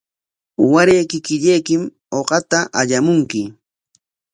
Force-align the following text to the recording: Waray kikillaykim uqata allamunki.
Waray 0.71 1.03
kikillaykim 1.11 1.81
uqata 2.19 2.59
allamunki. 2.79 3.41